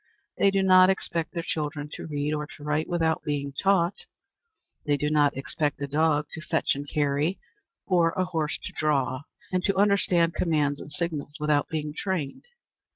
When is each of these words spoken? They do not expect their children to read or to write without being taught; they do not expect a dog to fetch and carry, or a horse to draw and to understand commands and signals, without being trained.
They 0.39 0.49
do 0.49 0.63
not 0.63 0.89
expect 0.89 1.31
their 1.31 1.43
children 1.43 1.87
to 1.93 2.07
read 2.07 2.33
or 2.33 2.47
to 2.57 2.63
write 2.63 2.87
without 2.89 3.21
being 3.23 3.53
taught; 3.53 4.05
they 4.83 4.97
do 4.97 5.11
not 5.11 5.37
expect 5.37 5.79
a 5.79 5.85
dog 5.85 6.25
to 6.31 6.41
fetch 6.41 6.73
and 6.73 6.89
carry, 6.89 7.37
or 7.85 8.09
a 8.17 8.25
horse 8.25 8.57
to 8.63 8.73
draw 8.73 9.21
and 9.51 9.63
to 9.63 9.77
understand 9.77 10.33
commands 10.33 10.81
and 10.81 10.91
signals, 10.91 11.37
without 11.39 11.69
being 11.69 11.93
trained. 11.93 12.45